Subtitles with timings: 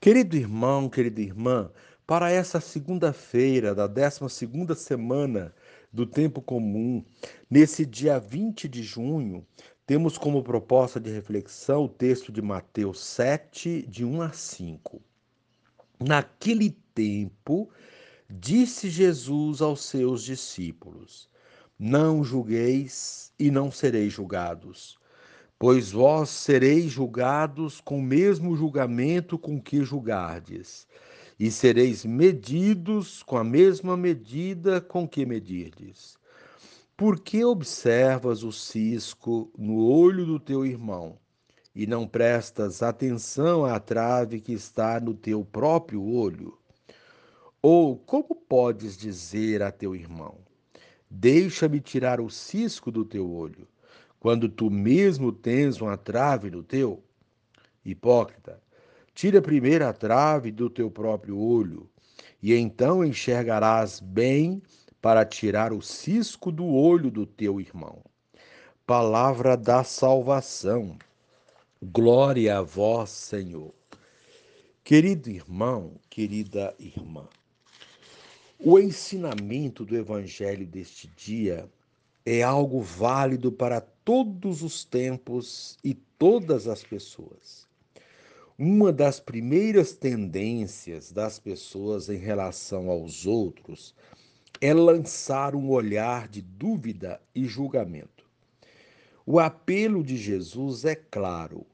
[0.00, 1.70] Querido irmão, querida irmã,
[2.06, 5.54] para essa segunda-feira da 12 segunda semana
[5.92, 7.04] do tempo comum,
[7.50, 9.44] nesse dia 20 de junho,
[9.86, 15.00] temos como proposta de reflexão o texto de Mateus 7, de 1 a 5.
[15.98, 17.68] Naquele tempo,
[18.28, 21.28] disse Jesus aos seus discípulos:
[21.78, 24.98] Não julgueis e não sereis julgados
[25.58, 30.86] pois vós sereis julgados com o mesmo julgamento com que julgardes,
[31.38, 36.18] e sereis medidos com a mesma medida com que medirdes.
[36.96, 41.18] Por que observas o cisco no olho do teu irmão,
[41.74, 46.56] e não prestas atenção à trave que está no teu próprio olho?
[47.60, 50.38] Ou como podes dizer a teu irmão:
[51.10, 53.68] Deixa-me tirar o cisco do teu olho,
[54.26, 57.00] quando tu mesmo tens uma trave no teu?
[57.84, 58.60] Hipócrita,
[59.14, 61.88] tira primeiro a trave do teu próprio olho,
[62.42, 64.60] e então enxergarás bem
[65.00, 68.02] para tirar o cisco do olho do teu irmão.
[68.84, 70.98] Palavra da salvação.
[71.80, 73.72] Glória a vós, Senhor.
[74.82, 77.28] Querido irmão, querida irmã,
[78.58, 81.70] o ensinamento do evangelho deste dia
[82.26, 87.68] é algo válido para todos os tempos e todas as pessoas.
[88.58, 93.94] Uma das primeiras tendências das pessoas em relação aos outros
[94.60, 98.24] é lançar um olhar de dúvida e julgamento.
[99.24, 101.64] O apelo de Jesus é claro: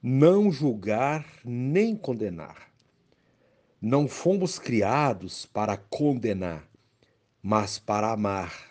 [0.00, 2.70] não julgar nem condenar.
[3.80, 6.68] Não fomos criados para condenar,
[7.42, 8.65] mas para amar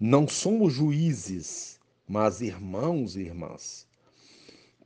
[0.00, 3.84] não somos juízes, mas irmãos e irmãs.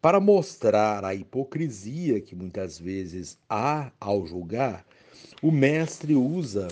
[0.01, 4.87] Para mostrar a hipocrisia que muitas vezes há ao julgar,
[5.43, 6.69] o mestre usa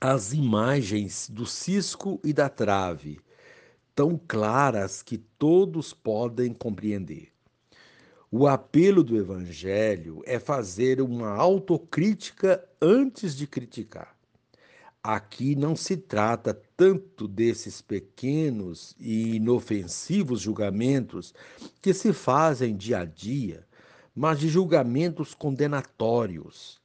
[0.00, 3.18] as imagens do cisco e da trave,
[3.92, 7.32] tão claras que todos podem compreender.
[8.30, 14.17] O apelo do Evangelho é fazer uma autocrítica antes de criticar.
[15.02, 21.32] Aqui não se trata tanto desses pequenos e inofensivos julgamentos
[21.80, 23.66] que se fazem dia a dia,
[24.14, 26.80] mas de julgamentos condenatórios.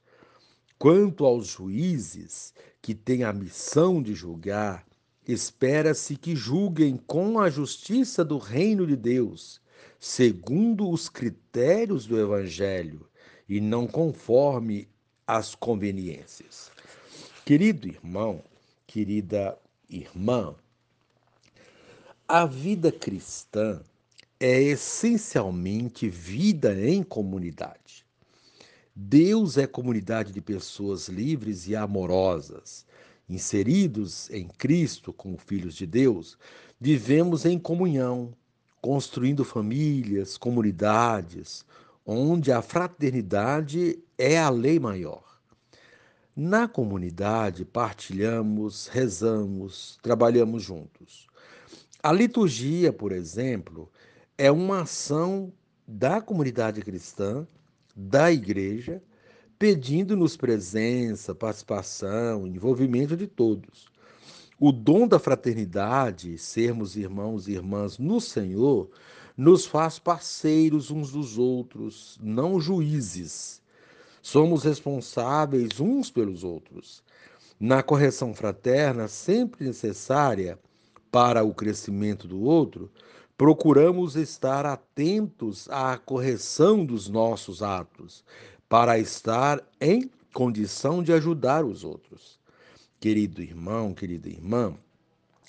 [0.78, 4.86] Quanto aos juízes que têm a missão de julgar,
[5.28, 9.60] espera-se que julguem com a justiça do reino de Deus,
[10.00, 13.08] segundo os critérios do Evangelho,
[13.48, 14.88] e não conforme
[15.26, 16.73] as conveniências.
[17.46, 18.42] Querido irmão,
[18.88, 19.60] querida
[19.90, 20.56] irmã,
[22.26, 23.82] a vida cristã
[24.40, 28.06] é essencialmente vida em comunidade.
[28.96, 32.86] Deus é comunidade de pessoas livres e amorosas.
[33.28, 36.38] Inseridos em Cristo como filhos de Deus,
[36.80, 38.32] vivemos em comunhão,
[38.82, 41.66] construindo famílias, comunidades,
[42.06, 45.33] onde a fraternidade é a lei maior.
[46.36, 51.28] Na comunidade, partilhamos, rezamos, trabalhamos juntos.
[52.02, 53.88] A liturgia, por exemplo,
[54.36, 55.54] é uma ação
[55.88, 57.48] da comunidade cristã,
[57.96, 59.00] da igreja,
[59.60, 63.86] pedindo-nos presença, participação, envolvimento de todos.
[64.60, 68.90] O dom da fraternidade, sermos irmãos e irmãs no Senhor,
[69.38, 73.62] nos faz parceiros uns dos outros, não juízes
[74.24, 77.04] Somos responsáveis uns pelos outros.
[77.60, 80.58] Na correção fraterna, sempre necessária
[81.12, 82.90] para o crescimento do outro,
[83.38, 88.24] procuramos estar atentos à correção dos nossos atos,
[88.70, 92.40] para estar em condição de ajudar os outros.
[93.02, 94.74] Querido irmão, querida irmã,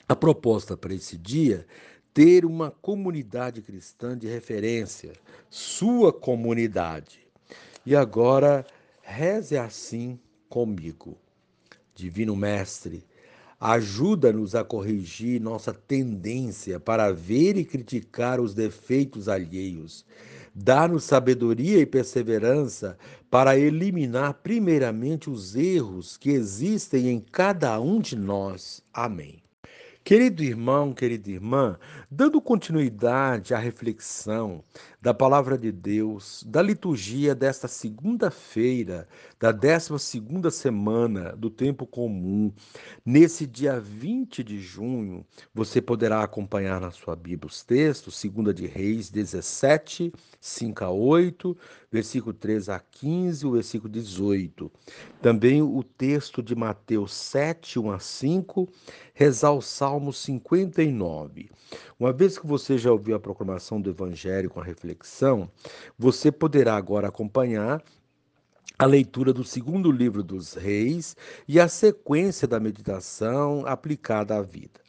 [0.09, 1.65] a proposta para esse dia
[2.13, 5.13] ter uma comunidade cristã de referência,
[5.49, 7.24] sua comunidade.
[7.87, 8.65] E agora
[9.03, 10.19] reze assim
[10.49, 11.19] comigo.
[11.95, 13.05] Divino Mestre,
[13.61, 20.05] ajuda-nos a corrigir nossa tendência para ver e criticar os defeitos alheios.
[20.55, 22.97] Dá-nos sabedoria e perseverança
[23.31, 28.83] para eliminar primeiramente os erros que existem em cada um de nós.
[28.93, 29.44] Amém.
[30.05, 31.79] Querido irmão, querida irmã,
[32.11, 34.63] dando continuidade à reflexão
[35.01, 39.09] da palavra de Deus, da liturgia desta segunda-feira,
[39.41, 42.53] da 12 segunda semana do tempo comum,
[43.05, 45.25] nesse dia 20 de junho,
[45.55, 51.57] você poderá acompanhar na sua Bíblia os textos, 2 de Reis 17, 5 a 8,
[51.91, 54.71] versículo 3 a 15, o versículo 18.
[55.23, 58.69] Também o texto de Mateus 7, 1 a 5,
[59.15, 61.49] rezar o Salmo 59.
[61.99, 65.49] Uma vez que você já ouviu a proclamação do Evangelho com a reflexão,
[65.97, 67.81] você poderá agora acompanhar
[68.77, 71.17] a leitura do segundo livro dos reis
[71.47, 74.81] e a sequência da meditação aplicada à vida.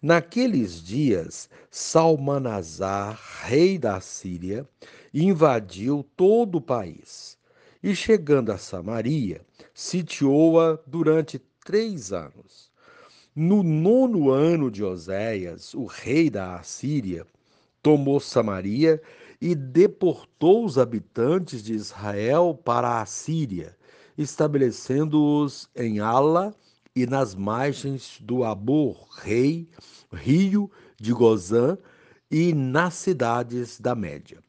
[0.00, 4.66] Naqueles dias, Salmanazar, rei da Síria,
[5.12, 7.36] invadiu todo o país
[7.82, 9.42] e, chegando a Samaria,
[9.74, 12.67] sitiou-a durante três anos.
[13.40, 17.24] No nono ano de Oséias, o rei da Assíria
[17.80, 19.00] tomou Samaria
[19.40, 23.76] e deportou os habitantes de Israel para a Síria,
[24.16, 26.52] estabelecendo-os em Ala
[26.96, 29.68] e nas margens do Abor, rei,
[30.12, 30.68] rio
[31.00, 31.78] de Gozã
[32.28, 34.42] e nas cidades da Média.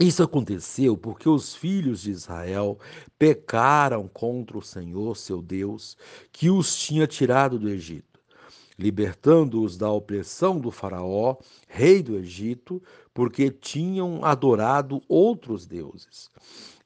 [0.00, 2.78] Isso aconteceu porque os filhos de Israel
[3.18, 5.96] pecaram contra o Senhor, seu Deus,
[6.32, 8.10] que os tinha tirado do Egito
[8.80, 11.36] libertando-os da opressão do Faraó,
[11.68, 12.82] rei do Egito,
[13.12, 16.30] porque tinham adorado outros deuses.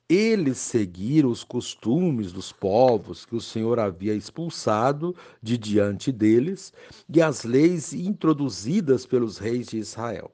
[0.08, 6.72] Eles seguiram os costumes dos povos que o Senhor havia expulsado de diante deles
[7.08, 10.33] e as leis introduzidas pelos reis de Israel.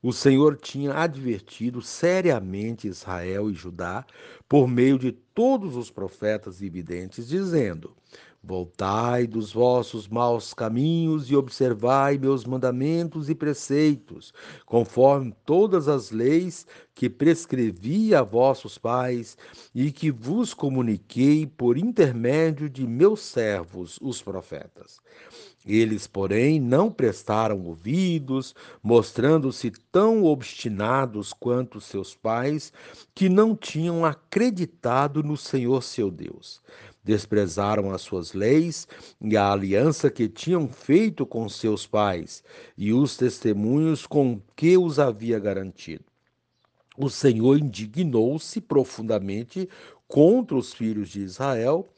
[0.00, 4.06] O Senhor tinha advertido seriamente Israel e Judá
[4.48, 7.96] por meio de todos os profetas e videntes, dizendo:
[8.40, 14.32] Voltai dos vossos maus caminhos e observai meus mandamentos e preceitos,
[14.64, 16.64] conforme todas as leis
[16.94, 19.36] que prescrevi a vossos pais
[19.74, 25.00] e que vos comuniquei por intermédio de meus servos, os profetas.
[25.68, 32.72] Eles, porém, não prestaram ouvidos, mostrando-se tão obstinados quanto seus pais,
[33.14, 36.62] que não tinham acreditado no Senhor seu Deus
[37.08, 38.86] desprezaram as suas leis
[39.18, 42.44] e a aliança que tinham feito com seus pais
[42.76, 46.04] e os testemunhos com que os havia garantido.
[46.98, 49.66] O Senhor indignou-se profundamente
[50.06, 51.88] contra os filhos de Israel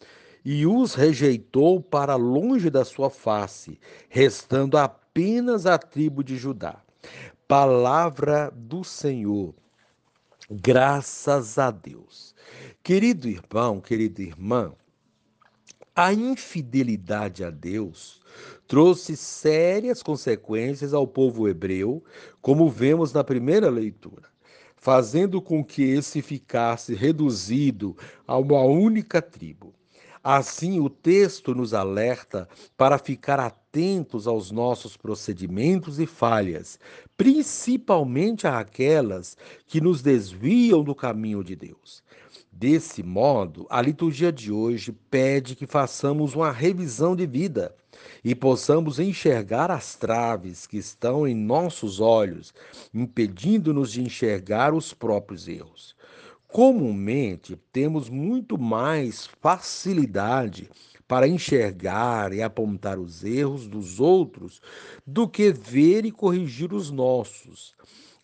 [0.45, 3.79] e os rejeitou para longe da sua face,
[4.09, 6.83] restando apenas a tribo de Judá.
[7.47, 9.55] Palavra do Senhor.
[10.51, 12.35] Graças a Deus.
[12.83, 14.73] Querido irmão, querida irmã,
[15.95, 18.21] a infidelidade a Deus
[18.67, 22.05] trouxe sérias consequências ao povo hebreu,
[22.41, 24.29] como vemos na primeira leitura,
[24.77, 27.97] fazendo com que esse ficasse reduzido
[28.27, 29.75] a uma única tribo.
[30.23, 32.47] Assim, o texto nos alerta
[32.77, 36.79] para ficar atentos aos nossos procedimentos e falhas,
[37.17, 39.35] principalmente aquelas
[39.67, 42.03] que nos desviam do caminho de Deus.
[42.53, 47.75] Desse modo, a liturgia de hoje pede que façamos uma revisão de vida
[48.23, 52.53] e possamos enxergar as traves que estão em nossos olhos,
[52.93, 55.97] impedindo-nos de enxergar os próprios erros.
[56.53, 60.69] Comumente, temos muito mais facilidade
[61.07, 64.61] para enxergar e apontar os erros dos outros
[65.07, 67.75] do que ver e corrigir os nossos.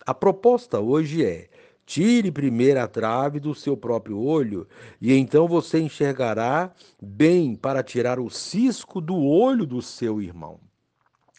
[0.04, 1.48] A proposta hoje é
[1.86, 4.66] Tire primeiro a trave do seu próprio olho,
[5.00, 10.58] e então você enxergará bem para tirar o cisco do olho do seu irmão.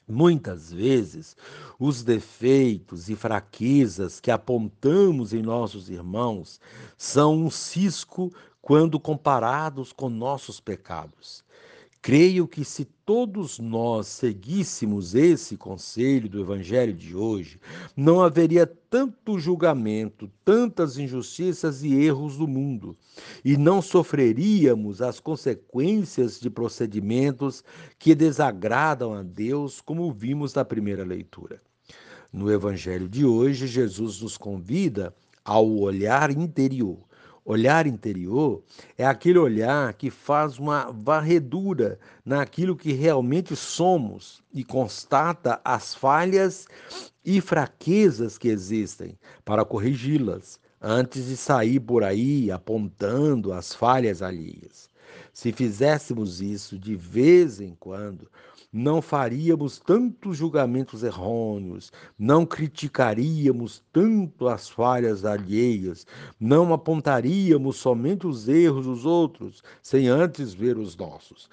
[0.08, 1.36] Muitas vezes,
[1.78, 6.62] os defeitos e fraquezas que apontamos em nossos irmãos
[6.98, 11.44] são um cisco quando comparados com nossos pecados.
[12.08, 17.60] Creio que se todos nós seguíssemos esse conselho do Evangelho de hoje,
[17.98, 22.96] não haveria tanto julgamento, tantas injustiças e erros do mundo,
[23.44, 27.62] e não sofreríamos as consequências de procedimentos
[28.00, 31.62] que desagradam a Deus, como vimos na primeira leitura.
[32.32, 37.06] No Evangelho de hoje, Jesus nos convida ao olhar interior
[37.50, 38.62] Olhar interior
[38.98, 46.68] é aquele olhar que faz uma varredura naquilo que realmente somos e constata as falhas
[47.24, 54.89] e fraquezas que existem para corrigi-las antes de sair por aí apontando as falhas alheias.
[55.38, 58.27] Se fizéssemos isso de vez em quando,
[58.74, 66.08] não faríamos tantos julgamentos errôneos, não criticaríamos tanto as falhas alheias,
[66.39, 71.48] não apontaríamos somente os erros dos outros, sem antes ver os nossos.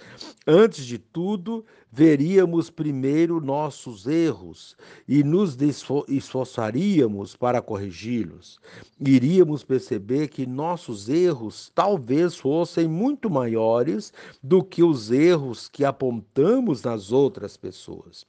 [0.46, 1.62] Antes de tudo,
[1.94, 5.56] veríamos primeiro nossos erros e nos
[6.08, 8.58] esforçaríamos para corrigi-los.
[9.00, 16.82] Iríamos perceber que nossos erros talvez fossem muito maiores do que os erros que apontamos
[16.82, 18.26] nas outras pessoas.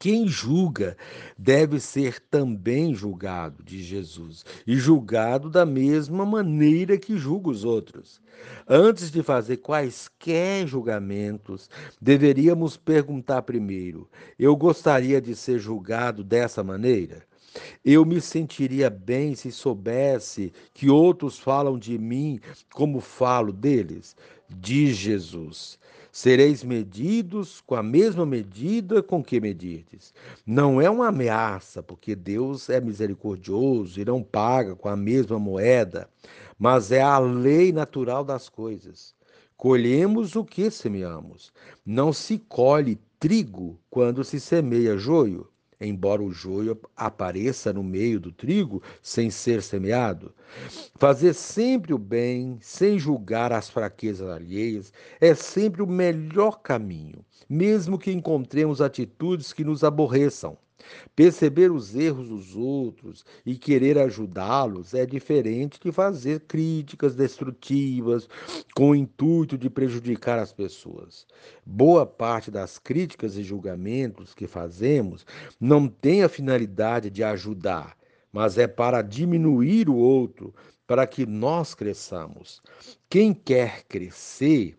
[0.00, 0.96] Quem julga
[1.36, 8.20] deve ser também julgado, diz Jesus, e julgado da mesma maneira que julga os outros.
[8.68, 11.68] Antes de fazer quaisquer julgamentos,
[12.00, 17.26] deveríamos perguntar primeiro: eu gostaria de ser julgado dessa maneira?
[17.84, 22.38] Eu me sentiria bem se soubesse que outros falam de mim
[22.72, 24.14] como falo deles,
[24.48, 25.76] diz Jesus.
[26.10, 30.14] Sereis medidos com a mesma medida com que medirdes.
[30.46, 36.08] Não é uma ameaça, porque Deus é misericordioso e não paga com a mesma moeda,
[36.58, 39.14] mas é a lei natural das coisas.
[39.56, 41.52] Colhemos o que semeamos.
[41.84, 45.48] Não se colhe trigo quando se semeia joio
[45.80, 50.34] embora o joio apareça no meio do trigo sem ser semeado.
[50.96, 57.98] Fazer sempre o bem, sem julgar as fraquezas alheias, é sempre o melhor caminho, mesmo
[57.98, 60.58] que encontremos atitudes que nos aborreçam.
[61.14, 68.28] Perceber os erros dos outros e querer ajudá-los é diferente de fazer críticas destrutivas
[68.74, 71.26] com o intuito de prejudicar as pessoas.
[71.64, 75.26] Boa parte das críticas e julgamentos que fazemos
[75.60, 77.96] não tem a finalidade de ajudar,
[78.32, 80.54] mas é para diminuir o outro,
[80.86, 82.62] para que nós cresçamos.
[83.10, 84.78] Quem quer crescer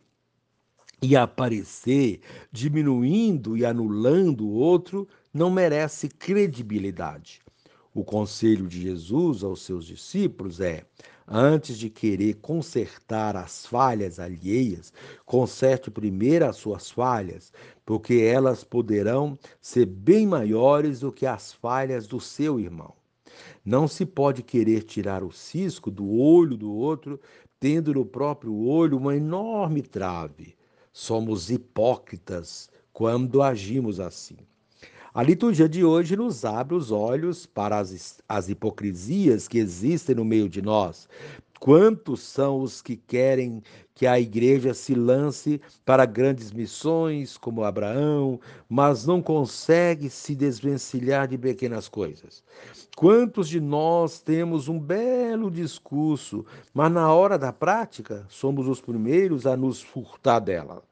[1.02, 2.20] e aparecer,
[2.52, 7.42] diminuindo e anulando o outro, não merece credibilidade.
[7.94, 10.86] O conselho de Jesus aos seus discípulos é:
[11.28, 14.92] antes de querer consertar as falhas alheias,
[15.26, 17.54] conserte primeiro as suas falhas,
[17.86, 22.94] porque elas poderão ser bem maiores do que as falhas do seu irmão.
[23.64, 27.20] Não se pode querer tirar o cisco do olho do outro,
[27.60, 30.56] tendo no próprio olho uma enorme trave.
[30.92, 34.38] Somos hipócritas quando agimos assim.
[35.12, 40.24] A liturgia de hoje nos abre os olhos para as, as hipocrisias que existem no
[40.24, 41.10] meio de nós.
[41.60, 43.64] Quantos são os que querem
[43.96, 48.40] que a igreja se lance para grandes missões, como Abraão,
[48.70, 52.44] mas não consegue se desvencilhar de pequenas coisas?
[52.96, 59.48] Quantos de nós temos um belo discurso, mas na hora da prática somos os primeiros
[59.48, 60.84] a nos furtar dela?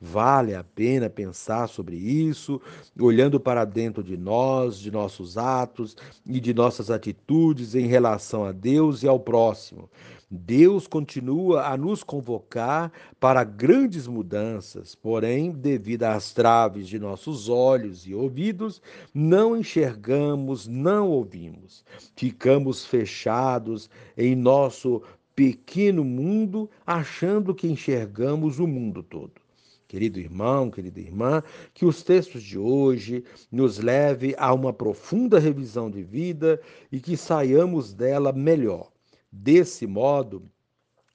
[0.00, 2.60] Vale a pena pensar sobre isso,
[2.98, 8.52] olhando para dentro de nós, de nossos atos e de nossas atitudes em relação a
[8.52, 9.88] Deus e ao próximo.
[10.30, 18.06] Deus continua a nos convocar para grandes mudanças, porém, devido às traves de nossos olhos
[18.06, 18.82] e ouvidos,
[19.14, 21.82] não enxergamos, não ouvimos.
[22.14, 25.02] Ficamos fechados em nosso
[25.34, 29.47] pequeno mundo, achando que enxergamos o mundo todo.
[29.88, 31.42] Querido irmão, querida irmã,
[31.72, 36.60] que os textos de hoje nos leve a uma profunda revisão de vida
[36.92, 38.92] e que saiamos dela melhor.
[39.32, 40.42] Desse modo,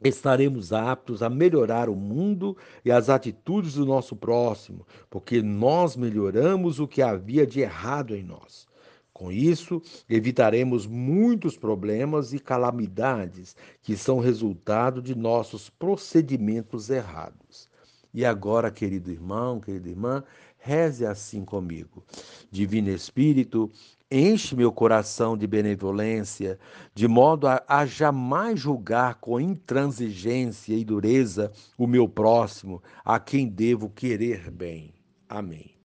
[0.04, 6.80] estaremos aptos a melhorar o mundo e as atitudes do nosso próximo, porque nós melhoramos
[6.80, 8.68] o que havia de errado em nós.
[9.14, 17.72] Com isso, evitaremos muitos problemas e calamidades que são resultado de nossos procedimentos errados.
[18.14, 20.24] E agora, querido irmão, querida irmã,
[20.60, 22.04] reze assim comigo.
[22.52, 23.72] Divino Espírito,
[24.12, 26.60] enche meu coração de benevolência,
[26.94, 33.48] de modo a, a, jamais julgar com intransigência e dureza o meu próximo, a quem
[33.48, 34.94] devo querer bem.
[35.28, 35.74] Amém.